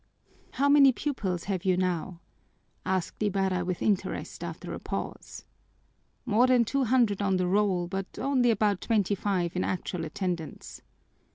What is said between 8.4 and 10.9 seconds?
about twenty five in actual attendance."